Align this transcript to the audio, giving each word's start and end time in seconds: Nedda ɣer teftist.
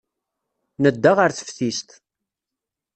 Nedda 0.81 1.11
ɣer 1.17 1.29
teftist. 1.37 1.89